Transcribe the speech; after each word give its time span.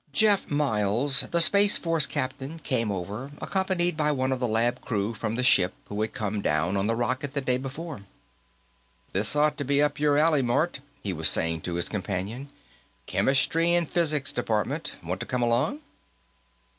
Jeff 0.11 0.49
Miles, 0.49 1.19
the 1.29 1.39
Space 1.41 1.77
Force 1.77 2.07
captain, 2.07 2.57
came 2.57 2.91
over, 2.91 3.29
accompanied 3.39 3.95
by 3.95 4.11
one 4.11 4.31
of 4.31 4.39
the 4.39 4.47
lab 4.47 4.81
crew 4.81 5.13
from 5.13 5.35
the 5.35 5.43
ship 5.43 5.75
who 5.89 6.01
had 6.01 6.11
come 6.11 6.41
down 6.41 6.75
on 6.75 6.87
the 6.87 6.95
rocket 6.95 7.35
the 7.35 7.39
day 7.39 7.57
before. 7.57 8.01
"This 9.13 9.35
ought 9.35 9.57
to 9.59 9.63
be 9.63 9.79
up 9.79 9.99
your 9.99 10.17
alley, 10.17 10.41
Mort," 10.41 10.79
he 11.03 11.13
was 11.13 11.29
saying 11.29 11.61
to 11.61 11.75
his 11.75 11.87
companion. 11.87 12.49
"Chemistry 13.05 13.75
and 13.75 13.87
physics 13.87 14.33
department. 14.33 14.93
Want 15.03 15.19
to 15.19 15.27
come 15.27 15.43
along?" 15.43 15.81